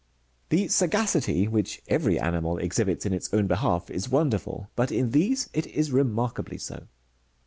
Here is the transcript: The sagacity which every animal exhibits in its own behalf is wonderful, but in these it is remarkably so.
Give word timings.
The 0.49 0.67
sagacity 0.67 1.47
which 1.47 1.79
every 1.87 2.19
animal 2.19 2.57
exhibits 2.57 3.05
in 3.05 3.13
its 3.13 3.31
own 3.31 3.45
behalf 3.45 3.91
is 3.91 4.09
wonderful, 4.09 4.67
but 4.75 4.91
in 4.91 5.11
these 5.11 5.51
it 5.53 5.67
is 5.67 5.91
remarkably 5.91 6.57
so. 6.57 6.87